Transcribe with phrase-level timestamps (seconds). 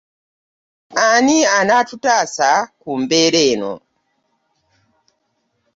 [1.05, 2.49] Ani anaatutaasa
[2.81, 3.73] ku mbeera eno?